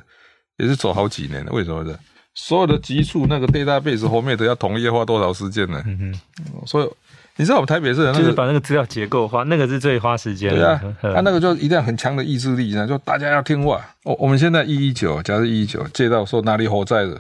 [0.58, 1.52] 也是走好几年了。
[1.52, 1.98] 为什么呢？
[2.36, 5.82] 所有的局处那个 database 后面都要统一要花多少时间呢？
[5.88, 6.68] 嗯哼。
[6.68, 6.90] 所以
[7.38, 10.58] 你知道我们台北市的那个，就是把那个资料结构化，那个是最花时间的。
[10.58, 13.80] 对啊，他、啊、那个就一定要很强的意志力呢，就大家要听话。
[14.04, 17.20] 我我们现在一一九，假设一一九接到说哪里火灾了，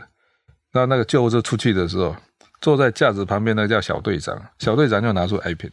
[0.73, 2.15] 那那个救护车出去的时候。
[2.59, 5.69] 坐在架子旁边那个叫小队长，小队长就拿出 iPad，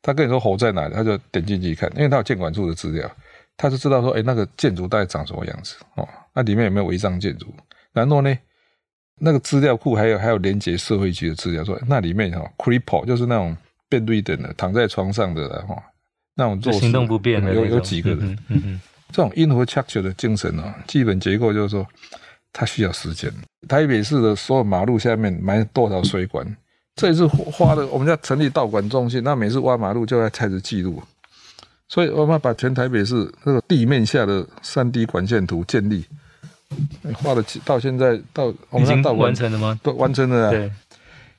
[0.00, 3.06] 他跟你说火在哪里，他就点进去看，因为他有建管处的资料，
[3.58, 7.54] 他就知道说，哎，那个建筑大概长什么样子哦，那里面有没有违章建筑？
[7.92, 8.34] 然后呢，
[9.22, 13.56] 那个资料库还有还有连接社会局的资料，说那里面哈，cripple 就是那种
[13.88, 15.76] bedridden 的躺在床上的哈，
[16.34, 18.80] 那种做行动不便的有有几个人，嗯嗯嗯，
[19.10, 21.86] 这种 infrastructure 的精神哦，基本结构就是说。
[22.54, 23.32] 它需要时间。
[23.66, 26.46] 台北市的所有马路下面埋多少水管？
[26.96, 27.86] 这也是花的。
[27.86, 31.02] 我们要成立道管中心，那每次挖马路就要开始记录。
[31.88, 36.04] 所以我们把全台北市那个地面下的三 D 管线图建立，
[37.14, 39.78] 画了到现在到我们已经完成了吗？
[39.82, 40.50] 都完成了啊。
[40.50, 40.70] 对，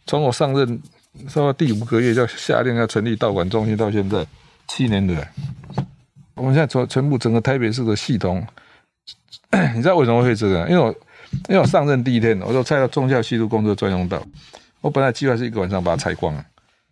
[0.06, 0.82] 从我上任
[1.28, 4.26] 说到第五个月就下令要成立道馆中心，到现在
[4.68, 5.28] 七年了。
[6.36, 8.46] 我们现在全全部整个台北市的系统。
[9.76, 10.68] 你知道为什么会这样？
[10.70, 10.90] 因为我
[11.48, 14.22] 因为我上任第一天，我就拆到忠孝西路工作专用道。
[14.82, 16.36] 我本来计划是一个晚上把它拆光，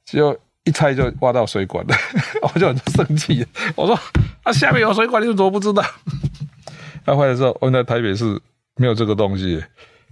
[0.06, 1.95] 结果一拆就挖到水管了，
[2.54, 3.45] 我就很生气。
[3.75, 3.99] 我说
[4.43, 5.84] 啊，下面有水管，你怎么不知道？
[7.05, 8.39] 那后来说，我在台北市
[8.75, 9.63] 没有这个东西，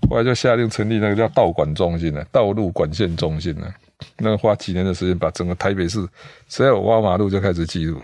[0.09, 3.73] 后来就下令成立那个叫道管中心的，道路管线中心了。
[4.17, 6.07] 那个花几年的时间，把整个台北市
[6.47, 8.01] 只要有挖马路就开始记录，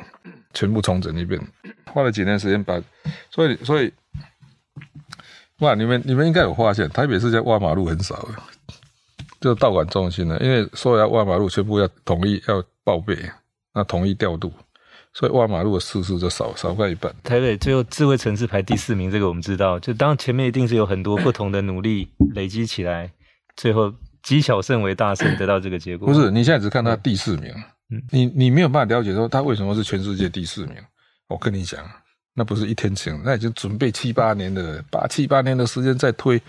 [0.53, 1.41] 全部重整一遍。
[1.91, 2.81] 花了几年时间把，
[3.31, 3.91] 所以所以。
[5.59, 8.27] 哇，你们你们应该有发现，台北市在挖马路很少，
[9.39, 10.37] 就道管中心了。
[10.41, 13.17] 因为说要挖马路，全部要统一要报备，
[13.73, 14.51] 那统一调度，
[15.17, 17.11] 所以挖马路的次数就少少快一半。
[17.23, 19.79] 台北最后智慧城市排第四名，这个我们知道。
[19.79, 23.09] 就当前面一定是有很多不同的努力累积起来，
[23.55, 26.07] 最后积小胜为大胜，得到这个结果。
[26.07, 27.49] 不是，你现在只看他第四名，
[27.89, 30.75] 嗯，你你没有办法了解说他为什么是全世界第四名。
[31.27, 31.83] 我跟你讲。
[32.37, 36.41] 那不是一天成，那已经准备七八年的，八七八年的时间在推。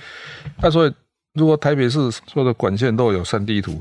[0.61, 0.93] 那所以，
[1.35, 3.81] 如果台北市所有的管线都有三 D 图，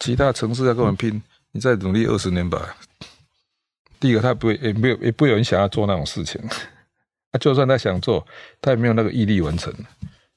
[0.00, 2.74] 其他城市要跟我们拼，你再努力二十年吧。
[4.02, 6.40] 第一个，他不会，也没有，也不有人想要做那种事情。
[7.30, 8.26] 啊，就算他想做，
[8.60, 9.72] 他也没有那个毅力完成。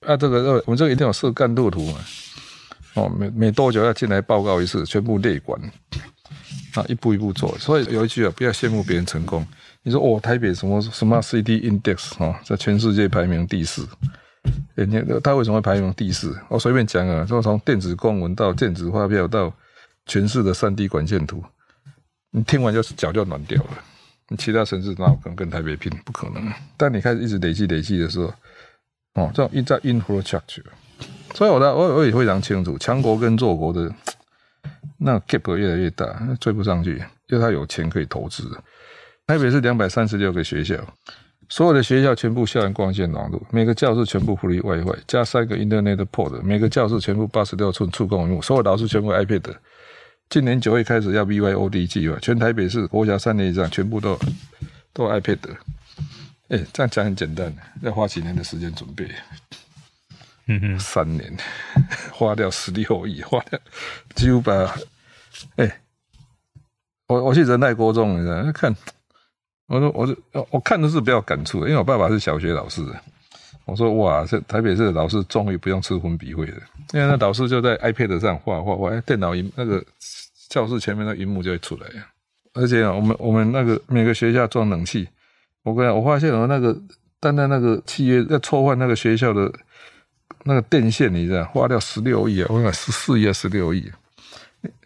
[0.06, 2.00] 啊，这个，我们这个一定要设干路图嘛。
[2.94, 5.60] 哦，每每多久要进来报告一次，全部列管。
[6.76, 7.58] 啊，一步一步做。
[7.58, 9.44] 所以有一句啊，不要羡慕别人成功。
[9.82, 13.88] 你说哦，台北什么什么 City Index 哦，在全世界排名第四。
[14.76, 16.38] 哎，你他为什么会排名第四？
[16.50, 19.52] 我随便讲啊，说从电子公文到电子发票到
[20.06, 21.44] 全市的三 D 管线图，
[22.36, 23.70] 你听完就是脚就暖掉了。
[24.28, 25.90] 你其他城市那可能跟台北拼？
[26.04, 26.52] 不可能。
[26.76, 28.26] 但你开始一直累积累积的时候，
[29.14, 30.66] 哦，这种一在 infrastructure，
[31.34, 33.90] 所以我的我我也非常清楚，强国跟弱国的
[34.98, 36.06] 那 gap 越来越大，
[36.42, 36.98] 追不上去，
[37.30, 38.44] 因为他有钱可以投资。
[39.28, 40.76] 台北是两百三十六个学校，
[41.48, 49.56] 所有的学校全部校园光纤网络，每个教室全部 free WiFi，加三个 Internet port，每个教室全部八十六寸触控屏幕，所有老师全部 iPad。
[50.30, 54.20] 今年九月开始要 BYOD 计划，全台北市国小三年以上全部都
[54.94, 55.38] 都 iPad。
[56.50, 59.10] 哎，这样讲很简单，要花几年的时间准备？
[60.48, 61.36] 嗯哼，三年，
[62.12, 63.60] 花掉十六亿，花掉
[64.14, 64.76] 几乎把，
[65.56, 65.82] 哎，
[67.08, 68.76] 我我去仁爱国中，你知道看。
[69.68, 72.84] 我说，我说，我看的是比较感触，因为我爸爸是小学老师。
[73.66, 76.58] 我说，哇，这台北市的老师终于不用吃粉笔绘了，
[76.94, 79.84] 因为那老师就在 iPad 上画画画，电脑那个
[80.50, 81.88] 教室前面的萤幕就会出来。
[82.54, 85.08] 而且，我们我们那个每个学校装冷气，
[85.64, 86.80] 我跟你讲，我发现我那个
[87.20, 89.52] 单单那个契约要错换那个学校的
[90.44, 92.48] 那个电线，你知道，花掉十六亿啊！
[92.50, 93.92] 我讲十四亿啊，十六亿。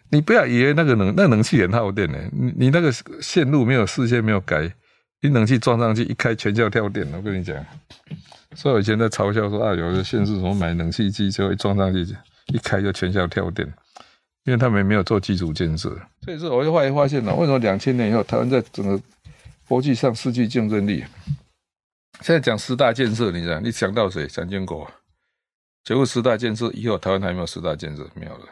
[0.08, 2.90] 你不要以为那个冷那冷气很耗电呢，你你那个
[3.20, 4.72] 线路没有事先没有改，
[5.20, 7.54] 你冷气装上去一开全校跳电，我跟你讲。
[8.56, 12.00] 所以我以前在嘲笑说啊，有的县市什么买冷气机就会装上去，
[12.46, 13.66] 一开就全校跳电，
[14.44, 15.88] 因为他们没有做基础建设。
[16.24, 19.00] 所以说，我就后来发现了，为什么两千年以后台湾在整个
[19.68, 21.04] 国际上失去竞争力。
[22.22, 24.26] 现在讲十大建设，你讲你想到谁？
[24.26, 24.90] 蒋经国。
[25.84, 28.46] 结果十大建设以后，台湾还没有十大建设，没有了。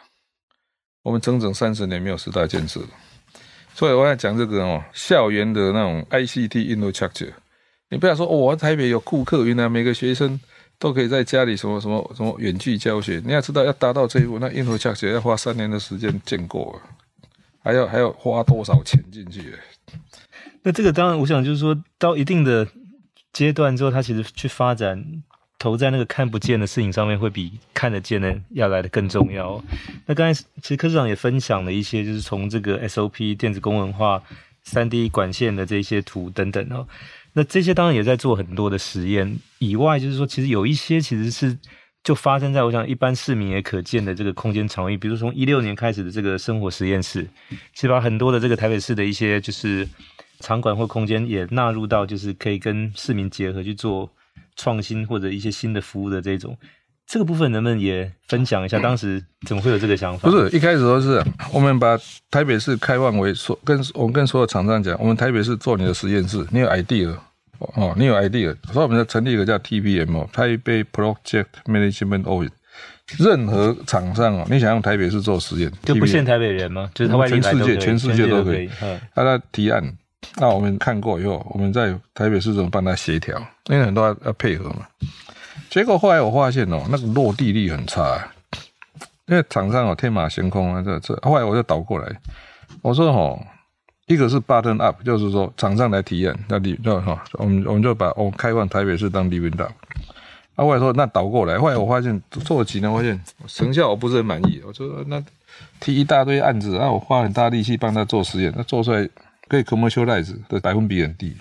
[1.02, 2.80] 我们整整三十年没有十大建设，
[3.74, 7.32] 所以我要讲这个哦，校园的那种 ICT infrastructure。
[7.90, 10.38] 你不要说，我、台北有顾客，原来每个学生
[10.78, 13.20] 都可以在家里什么什么什么远距教学。
[13.24, 16.78] 你要知道，要达到这一步，那 infrastructure 要花三年的时间建构，
[17.62, 19.54] 还要还要花多少钱进去？
[20.62, 22.66] 那这个当然，我想就是说到一定的
[23.32, 25.22] 阶段之后，他其实去发展。
[25.60, 29.60] 投在那个看不见的事情上面，会比看得见的要来得更重要。
[30.06, 34.22] 那刚才其实柯市长也分享了一些，就是从这个 SOP 电子公文化、
[34.62, 36.86] 三 D 管线的这些图等等哦。
[37.32, 41.56] 那这些当然也在做很多的实验以外，就是说其实有一些其实是
[42.02, 47.28] 就发生在我想一般市民也可见的这个空间场域，比如从一六年开始的这个生活实验室，
[47.74, 49.88] 其实把很多的这个台北市的一些就是
[50.40, 54.10] 场馆或空间也纳入到，就是可以跟市民结合去做。
[54.60, 56.58] 创新或者一些新的服务的这种，
[57.08, 58.78] 这个部分能不能也分享一下？
[58.80, 60.28] 当时怎么会有这个想法？
[60.28, 61.98] 不是一开始都是我们把
[62.30, 67.16] 台北市开放为所，跟我们跟所有厂商讲，我们台北市做你的实验室，你有 idea
[67.58, 72.50] 哦，你有 idea，所以我们就成立一个叫 TPM 哦，台北 Project Management Office。
[73.18, 76.90] 任何厂商哦，你想用台北市做实验，就不限台北人吗？
[76.94, 78.68] 就是他外地全世界全世界都可以，
[79.14, 79.82] 大家嗯，提案。
[80.36, 83.38] 那我们看过以后，我们在台北市怎么帮他协调？
[83.70, 84.86] 因为很多要要配合嘛。
[85.70, 88.28] 结果后来我发现哦，那个落地力很差，
[89.26, 91.14] 因为厂商哦天马行空啊，这这。
[91.22, 92.20] 后来我就倒过来，
[92.82, 93.38] 我说哦，
[94.06, 99.70] 一个是 button up，就是说厂商来体验，那你就哈，我们我们就把我们开放台北市当 living lab。
[100.54, 104.60] 啊，后来说那倒过来，后来我发现做了几年，发现成效我不是很满意。
[104.66, 105.22] 我说那
[105.80, 109.08] 提一大堆案子，啊，我花很大力气帮他做实验，那做出来。
[109.50, 111.34] 可以 commercialize 的百分比很低。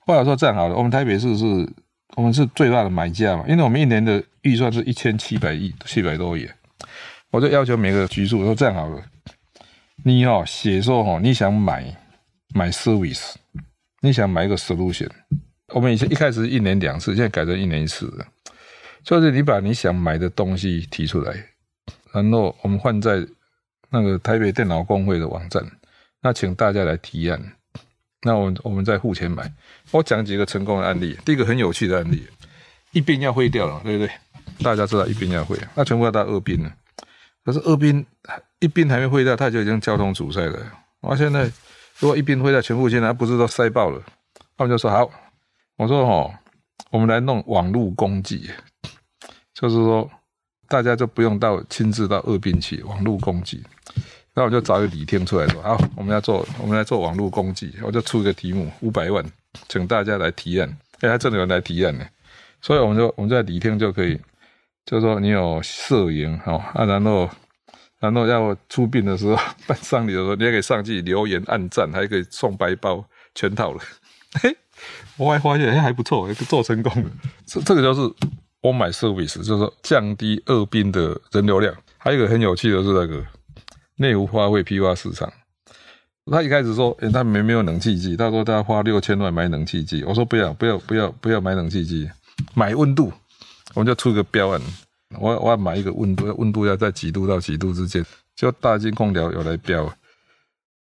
[0.00, 1.66] 后来说这样好了，我们台北市是，
[2.16, 6.48] 我们是最大的买家嘛，因为我们一年的预算是一千七百亿，七百多亿。
[7.30, 9.02] 我就要求每个局处说这样好了，
[10.04, 11.84] 你哦写说哦你想买
[12.54, 13.34] 买 service，
[14.00, 15.08] 你想买一个 solution，
[15.68, 18.26] 我们以前一开始一年两次，现在改成一年一次了。
[19.02, 21.34] 就是你把你想买的东西提出来，
[22.12, 23.26] 然后我们换在
[23.90, 25.64] 那个台北电脑公会的网站。
[26.20, 27.54] 那请大家来提案，
[28.22, 29.52] 那我们我们再付钱买。
[29.90, 31.18] 我讲几个成功的案例。
[31.24, 32.26] 第一个很有趣的案例，
[32.92, 34.12] 一滨要废掉了，对不对？
[34.62, 36.72] 大家知道一滨要废，那全部要到二滨了。
[37.44, 38.04] 可是二滨
[38.60, 40.58] 一滨还没废掉，它就已经交通阻塞了。
[41.00, 41.50] 我现在
[41.98, 44.00] 如果一滨废掉，全部现在不是都塞爆了？
[44.56, 45.10] 他们就说好，
[45.76, 46.32] 我说齁，
[46.90, 48.48] 我们来弄网络攻击，
[49.52, 50.08] 就是说
[50.68, 53.64] 大家就不用到亲自到二滨去网络攻击。
[54.34, 59.22] 那我就找一个李天出来说：“好，我们要做，我们来做网络攻击。”我就出一个题目，五百万，
[59.68, 60.78] 请大家来提案。
[61.00, 62.04] 哎，还真的有人来提案呢。
[62.62, 64.18] 所以我们就我们在李天就可以，
[64.86, 67.28] 就说你有摄影哈啊，然后
[67.98, 73.80] 然后要出殡的时候办丧礼的时候，你也可以上去留言按赞，还可以送白包，全套了。
[74.40, 74.56] 嘿，
[75.18, 77.10] 我还发现哎还不错，做成功了。
[77.44, 78.00] 这这个就是
[78.62, 81.74] all my service，就是说降低二殡的人流量。
[81.98, 83.22] 还有一个很有趣的是那个。
[84.02, 85.32] 内湖花卉批发市场，
[86.26, 92.10] 他一开始说，诶他没没有冷气机，他说他花六千万买冷气机，我说不要不要不要不要买冷气机，
[92.54, 93.12] 买温度，
[93.74, 94.60] 我们就出个标案，
[95.20, 99.86] 我我要买一个温度，温度要在几度到几度之间，就大金空调有来标，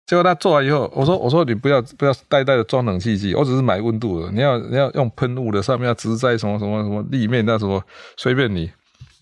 [0.07, 7.84] 结果他做完以后，我说我说你不要不要呆呆的装冷气机，我只是买温度的，你要你要用喷雾的，上面要植栽什么什么什么立面那什么
[8.17, 8.71] 随便你，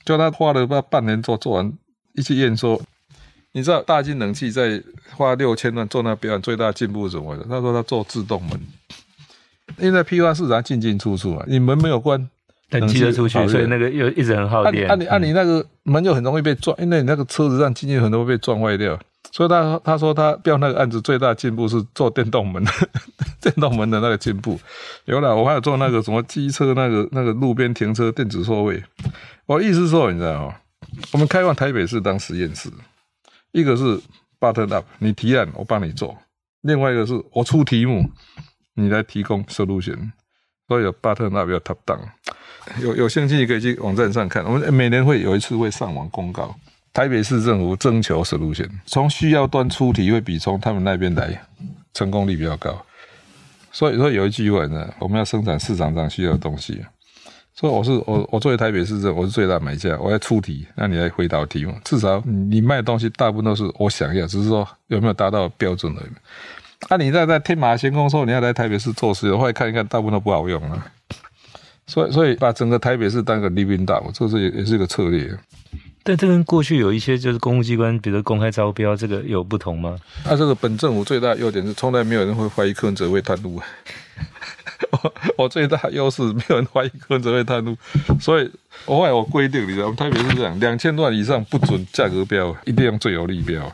[0.06, 1.74] 就他花了不半年做做完，
[2.14, 2.82] 一去验收。
[3.52, 4.82] 你知道大金冷气在
[5.16, 7.44] 花六千万做那标案最大进步是什么的？
[7.50, 8.60] 他说他做自动门，
[9.78, 12.30] 因为在批发市场进进出出嘛，你门没有关，
[12.70, 14.88] 冷气就出去，所以那个又一直很耗电。
[14.88, 19.00] 按你按你那个门就很容易被撞，因为你那个车子上进去很多被撞坏掉。
[19.32, 22.64] 所以他他说他标那个案子最大进步是做电动门，
[23.42, 24.60] 电动门的那个进步。
[25.06, 28.82] 有了，我还有做那个什么机车那个那个路边停车电子座位。
[29.46, 30.56] 我意思是说，你知道吗？
[31.12, 32.70] 我们开放台北市当实验室。
[33.52, 34.00] 一个是
[34.40, 36.16] button up，你提案我帮你做；
[36.62, 38.10] 另外一个是我出题目，
[38.76, 40.12] 你来提供 solution。
[40.68, 42.00] 所以有 button up，有 top down。
[42.82, 46.56] 有有兴趣可以去网站上看，我们每年会有一次会上网公告，
[46.94, 51.42] 台北市政府征求 solution，从需要端出题会比从他们那边来
[51.94, 52.86] 成功率比较高。
[53.72, 56.86] 所以说有一句话呢，我们要生产市场上需要的东西。
[57.60, 61.76] 所以我是我，我作为台北市政，我是最大买家，我要出题，那你来回答题目。
[61.84, 66.10] 至少你卖的东西大部分都是我想要，只是说有没有达到标准而已。
[66.88, 70.88] 啊，你在在天马行空说你要来台北市做事，后来看一看，大部分都不好用啊。
[71.86, 75.38] 所以，所以把整个台北市当个 living down，这是也也是一个策略。
[76.02, 79.98] 但这跟过去有一些就是公务机关，比如说公开招标，这个有不同吗？
[80.24, 83.62] 啊，这个本政府最大优点是，从来没有人会怀疑柯文哲会贪污。
[85.38, 87.76] 我最大优势，没有人怀疑柯文哲会贪污，
[88.20, 88.52] 所以
[88.86, 93.72] 我后来我规定，你知道，我们台北是这样，两千万以上不准价格标，一定用最有利标。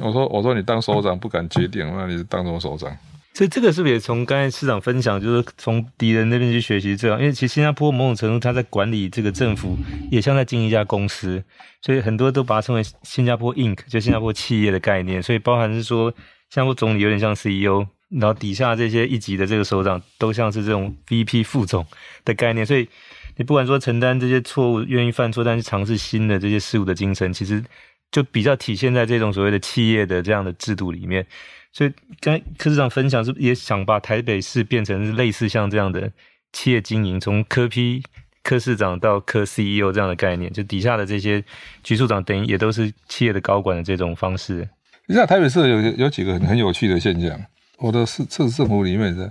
[0.00, 2.90] 我说我说你当首长不敢决定，那你是当什么首长？
[3.32, 7.18] 所以这个是不是也从刚才市长分享，就是从敌人那边去学习这样？
[7.18, 9.76] 因为其实新加坡某种程度他在管理这个政府，
[10.10, 11.42] 也像在经营一家公司，
[11.80, 15.22] 所以很多都把它称为新加坡 Inc，就新加坡企业的概念。
[15.22, 16.10] 所以包含是说，
[16.50, 21.86] 新加坡总理有点像 CEO，然后底下这些一级的这个首长都像是这种 VP 副总
[22.24, 22.66] 的概念。
[22.66, 22.88] 所以
[23.36, 27.62] 你不管说承担这些错误，愿意犯错，但是尝试新的这些事物的精神，其实
[28.10, 31.24] 就比较体现在这种所谓的企业的这样的制度里面。
[31.72, 36.10] 所以，刚才柯市长分享是不也想把台北市变成是类似像这样的
[36.52, 38.02] 企业经营，从科批
[38.42, 41.44] 柯市长到柯 CEO 这样的概念，就底下的这些
[41.84, 44.68] 局处长等于也都是企业的高管的这种方式。
[45.06, 47.40] 你知道台北市有有几个很有趣的现象，
[47.80, 49.30] 我的市市政府里面的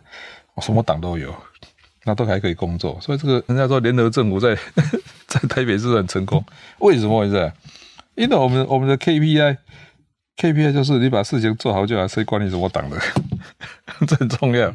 [0.55, 1.33] 我什么党都有，
[2.03, 4.57] 那都还可以工作，所以这个人家说联合政府在
[5.27, 6.43] 在台北市很成功，
[6.79, 7.51] 为什么回事？
[8.15, 9.57] 因为我们我们的 KPI。
[10.41, 12.97] KPI 就是你把事情做好就好，谁管你什么党的，
[14.07, 14.73] 这很重要。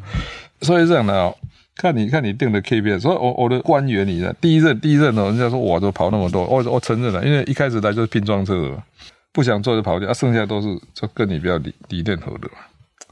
[0.61, 1.35] 所以这样的哦，
[1.75, 8.85] 看你看你定的 KPI，所以我我的官员，你的第一任第一任哦，人家说我都跑那么多，我我承认了，因为一开始来就是拼装车的嘛，
[9.33, 12.59] 不想做就跑掉，啊，剩下都是就跟你比较理理念合的嘛。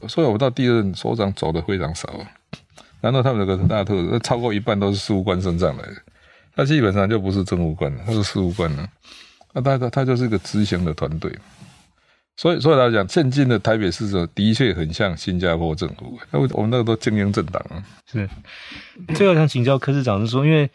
[0.07, 2.09] 所以我到第二任首长走的非常少，
[3.01, 5.95] 然后他们有个很大的特质，超过一半都是事务官升上来的，
[6.55, 8.87] 他基本上就不是政务官了，他是事务官了，
[9.53, 11.31] 那他他他就是一个执行的团队。
[12.35, 16.17] 所以，所以来讲，现今的台北市的确很像新加坡政府。
[16.31, 17.77] 那我们那个都精英政党啊。
[18.11, 18.27] 是。
[19.13, 20.67] 最后想请教柯市长是说，因为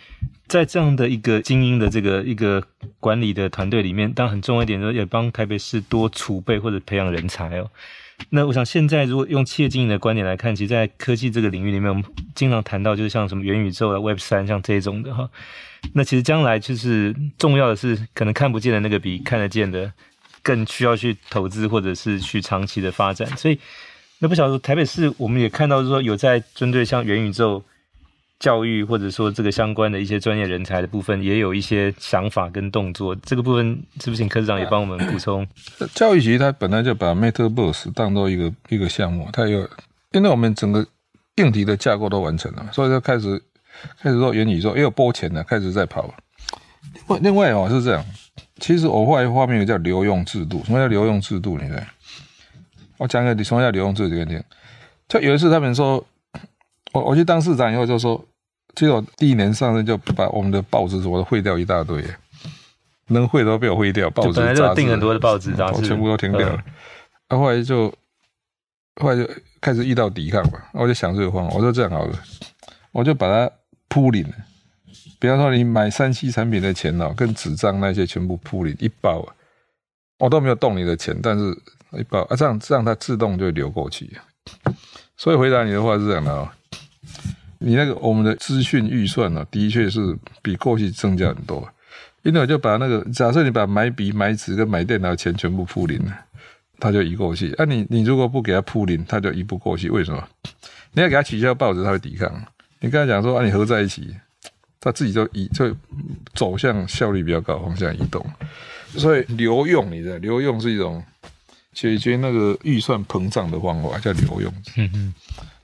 [0.47, 2.63] 在这样的一个精英的这个一个
[3.01, 7.69] 管理的团队里面，当然很重要一点，就是也帮台北市多储备或者培养人才哦。
[8.31, 12.05] 那我想现在如果用企业经营的观点来看，其实，在科技这个领域里面，我们
[12.35, 15.29] 经常谈到就是像什么元宇宙啊、Web 三像这种的哈。
[15.95, 19.93] 那其实将来就是重要的是，可能看不见的那个比看得见的。
[20.41, 23.59] 更需要去投资，或者是去长期的发展，所以
[24.21, 27.63] 那不晓得台北市，我们也看到，说有在针对像元宇宙
[28.39, 33.15] 教育，或者说这个相关的一些专业人才的部分，也有一些想法跟动作。
[33.17, 35.47] 这个部分是不是请科长也帮我们补充？
[35.95, 39.69] 教育局它本来就把 Metaverse 当做一个一个项目，它有，
[40.13, 40.87] 因为我们整个
[41.37, 43.43] 硬体的架构都完成了，所以就开始
[44.01, 46.15] 开始做元宇宙，也有拨钱的开始在跑。
[46.95, 48.05] 另外，另外哦是这样。
[48.61, 51.59] 其实我后来画面有叫留用制度，什么叫留用制度？
[51.59, 51.87] 你看，
[52.99, 54.43] 我讲个你什么叫留用制度给你听。
[55.09, 56.05] 就有一次他们说，
[56.99, 58.23] 我我去当市长以后就说，
[58.75, 62.05] 结果第一年上任就把我们的报纸什么的废掉一大堆，
[63.09, 66.63] 能毁都被我毁掉，报纸、杂志订很多的报纸杂志，全部都停掉了。
[67.29, 67.93] 然后后来就
[69.01, 69.31] 后来就
[69.61, 72.19] 开始遇到抵抗嘛，我就想这个方法，我说这样好了，
[72.93, 73.51] 我就把它
[73.89, 74.27] 铺领。
[75.21, 79.27] 比方说，你买三期产品的钱哦，跟纸张那些全部铺里一包，
[80.19, 81.51] 我都没有动你的钱，但是
[81.99, 84.17] 一包啊，这样这样它自动就流过去。
[85.17, 86.49] 所以回答你的话是这样的哦，
[87.59, 91.69] 你那个我们的资讯预算呢，的确是比过去增加很多。
[92.23, 96.13] 因为我就把那个假设你把买笔、买纸跟买电脑的钱全部铺零了，
[96.79, 97.53] 它就移过去。
[97.55, 99.89] 啊你，你如果不给它铺零，它就移不过去。
[99.89, 100.29] 为什么？
[100.93, 102.31] 你要给它取消报纸，它会抵抗。
[102.81, 104.15] 你跟他讲说啊，你合在一起。
[104.81, 105.77] 他自己就移就
[106.35, 108.25] 走向效率比较高方向移动，
[108.91, 111.03] 所以留用你知道，留用是一种
[111.73, 114.55] 解决那个预算膨胀的方法，叫留用。
[114.77, 115.15] 嗯嗯。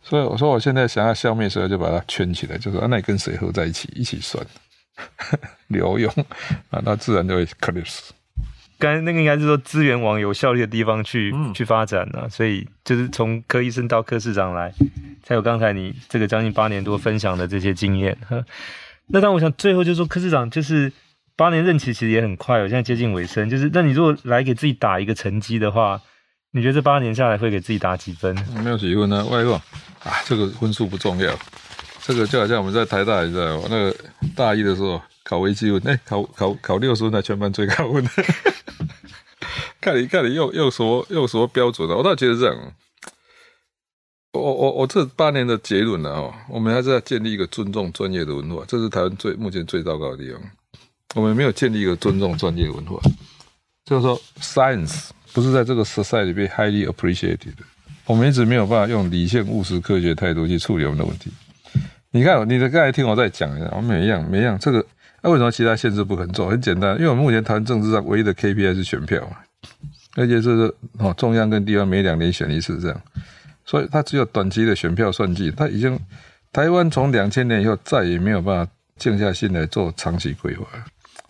[0.04, 4.46] 所以我说我现在想要消灭谁，就把它圈起来，就说啊，那你跟谁合在一起，一起算
[5.68, 6.12] 留用
[6.70, 8.10] 啊，那自然就会 collapse。
[8.78, 14.72] 刚才那个应该是说资源往有效率的地方去、嗯、去发展了，所以就是从柯医生到柯市长来，
[15.22, 18.16] 才有刚才你这个将近八年多分享的这些经验。
[19.08, 20.92] 那但我想最后就是说，柯市长就是
[21.36, 23.48] 八年任期其实也很快，我现在接近尾声。
[23.48, 26.00] 就是那你如果来给自己打一个成绩的话，
[26.56, 28.32] 你觉得这八年下来会给自己打几分？
[28.62, 29.24] 没有几分呢？
[29.24, 29.54] 外公
[30.04, 31.36] 啊，这个分数不重要，
[32.00, 33.66] 这个就好像我们在台大，你知道吗？
[33.68, 33.96] 那个
[34.36, 38.08] 大一的时候考微积分，哎，考考考六十分，才全班最高分。
[39.82, 41.96] 看你看你用用什么用什么标准呢？
[41.96, 42.72] 我倒觉得这样。
[44.30, 50.40] 我我我这八年的结论呢，哦，我们还是要建立一个尊重专业的文化，这是台湾最目前最糟糕的地方。
[51.16, 53.00] 我们没有建立一个尊重专业文化，
[53.84, 57.52] 就是说，science 不是在这个 society 里被 highly appreciated，
[58.06, 61.30] 我们一直没有办法用理性务实科学态度去处理我们的问题。
[62.12, 64.86] 你看，你的刚才听我再讲一下，我们每一样每一样，这个
[65.20, 66.48] 那、为什么其他限制不肯做？
[66.48, 69.38] 很简单，因为我们目前台湾政治上唯一的 KPI 是选票嘛，
[70.14, 73.02] 而且是哦中央跟地方每两年选一次这样，
[73.64, 75.50] 所以它只有短期的选票算计。
[75.50, 75.98] 它已经
[76.52, 80.64] 台湾从两千年以后再也没有办法静下心来做长期规划。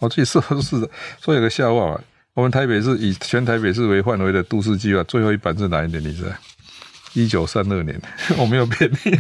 [0.01, 0.77] 我自己说的是，
[1.23, 1.99] 说有个笑话，
[2.35, 6.03] 我们台北市以全台北市为范围的都市计划最后一版是哪一年？
[6.03, 6.31] 你知道？
[7.13, 8.01] 一九三二年，
[8.37, 9.19] 我没有骗你。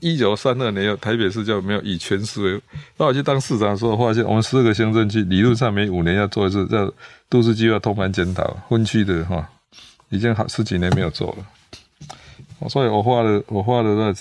[0.00, 2.60] 一九三二年台北市就没有以全市为。
[2.96, 6.92] 那我去当市长的时候，发现我们十二个行政区理论上每五年要做一次叫
[7.28, 9.48] 都市计划通盘检讨，分区的哈，
[10.10, 12.68] 已经好十几年没有做了。
[12.68, 14.12] 所以我花了我花了那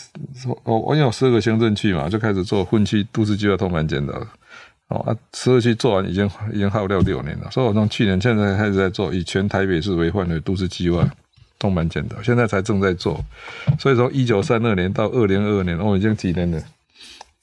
[0.64, 4.14] 我我有十二个行政区嘛，就开始做分区都市计划通盘检讨。
[4.94, 11.06] 哦啊，十二期做完已经已经耗掉六年了，所以我从去年现在开始在做以全台北市为范围都市计划。
[11.60, 13.24] 都蛮简单，现在才正在做，
[13.80, 16.62] 所以从一九三二年到二零二二年，我、哦、已经几年了，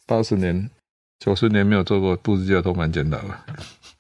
[0.05, 0.69] 八十年、
[1.19, 3.41] 九十年没有做过都市计划都蛮简单了，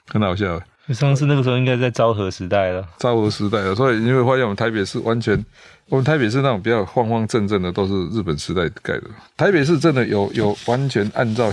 [0.08, 0.60] 很好笑。
[0.92, 5.42] 上次那个时候应该在昭和时代了，昭和时代了，所以你会发现我们台北市完全，
[5.90, 9.02] 我们台北市那种比较方方正正的都是日本时代盖的。
[9.36, 11.52] 台北市真的有有完全按照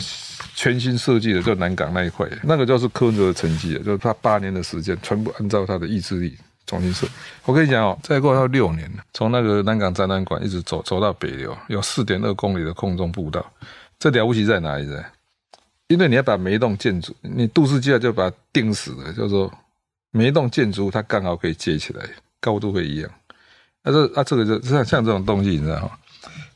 [0.53, 6.37] 全新设计的，就南港那一块，那个就是柯文哲的成绩，就是他八年的时间全部按照他的意志力。
[6.67, 7.07] 重新设，
[7.45, 13.43] 我跟你讲哦，再过要六年，从那个南港展览馆一直走走到北流，有四点二公里的空中步道。
[13.97, 15.01] 这了不起在哪里呢？
[15.87, 19.49] 因为你要把每一栋建筑，你都市计划就把它定死了，就是说
[20.11, 22.03] 每一栋建筑它刚好可以接起来，
[22.41, 23.09] 高度会一样。
[23.87, 25.91] 啊这啊这个就像像这种东西，你知道吗？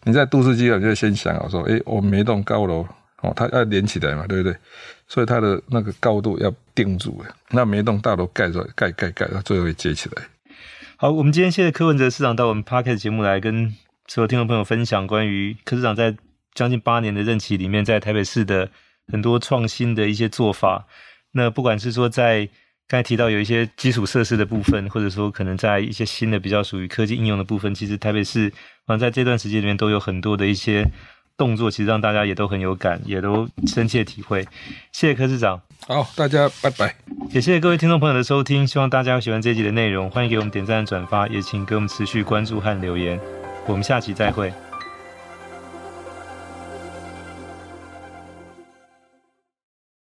[0.03, 2.85] 你在都市计划就先想好说，诶，我每一栋高楼
[3.21, 4.57] 哦，它要连起来嘛，对不对？
[5.07, 10.23] 所以它的那个高度要定住了，那每一栋大楼盖出来，盖盖盖，它最后会接起来。
[10.97, 13.73] 好，我们今天谢谢柯文哲市长到我们 Podcast 节目来跟
[14.07, 16.15] 所有听众朋友分享关于柯市长在
[16.53, 18.69] 将近八年的任期里面，在台北市的
[19.11, 20.85] 很多创新的一些做法。
[21.33, 22.49] 那不管是说在
[22.91, 28.51] 刚才提到有一些基础设施的部分，或者说可能在一些新的比较属于科技应用的部分，其实台北市
[28.85, 30.85] 好像在这段时间里面都有很多的一些。
[31.37, 34.43] 动作其实让大家也都很有感，也都深切体会。
[34.91, 36.93] 谢谢柯市长，好，大家拜拜。
[37.31, 43.19] 也谢谢各位听众朋友的收听，希望大家喜欢这一集的内容，欢迎给我们点赞、转发，也请给我们持续关注和留言。
[43.65, 44.53] 我们下期再会。